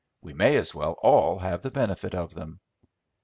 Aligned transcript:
We 0.23 0.33
may 0.33 0.55
as 0.55 0.73
well 0.73 0.93
all 1.03 1.37
have 1.37 1.61
the 1.61 1.69
benefit 1.69 2.15
of 2.15 2.33
them." 2.33 2.59